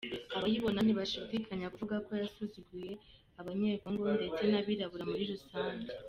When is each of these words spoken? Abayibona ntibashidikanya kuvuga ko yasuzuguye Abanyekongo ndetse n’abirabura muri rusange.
Abayibona 0.35 0.79
ntibashidikanya 0.81 1.71
kuvuga 1.73 1.95
ko 2.05 2.11
yasuzuguye 2.21 2.91
Abanyekongo 3.39 4.03
ndetse 4.17 4.41
n’abirabura 4.47 5.05
muri 5.11 5.23
rusange. 5.31 5.87